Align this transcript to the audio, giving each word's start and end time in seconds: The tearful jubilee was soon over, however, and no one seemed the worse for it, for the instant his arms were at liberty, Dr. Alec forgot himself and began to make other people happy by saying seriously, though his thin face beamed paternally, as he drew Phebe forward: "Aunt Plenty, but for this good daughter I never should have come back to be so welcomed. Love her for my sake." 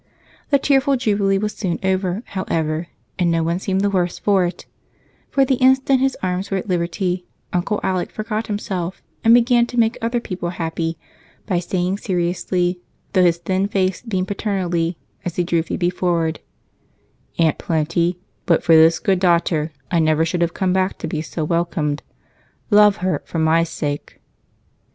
The 0.49 0.57
tearful 0.57 0.95
jubilee 0.97 1.37
was 1.37 1.53
soon 1.53 1.77
over, 1.83 2.23
however, 2.25 2.87
and 3.19 3.29
no 3.29 3.43
one 3.43 3.59
seemed 3.59 3.81
the 3.81 3.89
worse 3.91 4.17
for 4.17 4.45
it, 4.47 4.65
for 5.29 5.45
the 5.45 5.57
instant 5.61 5.99
his 5.99 6.17
arms 6.23 6.49
were 6.49 6.57
at 6.57 6.67
liberty, 6.67 7.27
Dr. 7.53 7.79
Alec 7.83 8.09
forgot 8.11 8.47
himself 8.47 9.03
and 9.23 9.31
began 9.31 9.67
to 9.67 9.79
make 9.79 9.99
other 10.01 10.19
people 10.19 10.49
happy 10.49 10.97
by 11.45 11.59
saying 11.59 11.99
seriously, 11.99 12.79
though 13.13 13.21
his 13.23 13.37
thin 13.37 13.67
face 13.67 14.01
beamed 14.01 14.27
paternally, 14.27 14.97
as 15.23 15.35
he 15.35 15.43
drew 15.43 15.61
Phebe 15.61 15.91
forward: 15.91 16.39
"Aunt 17.37 17.59
Plenty, 17.59 18.17
but 18.47 18.63
for 18.63 18.75
this 18.75 18.97
good 18.97 19.19
daughter 19.19 19.71
I 19.91 19.99
never 19.99 20.25
should 20.25 20.41
have 20.41 20.55
come 20.55 20.73
back 20.73 20.97
to 20.97 21.07
be 21.07 21.21
so 21.21 21.43
welcomed. 21.43 22.01
Love 22.71 22.95
her 23.05 23.21
for 23.23 23.37
my 23.37 23.63
sake." 23.63 24.19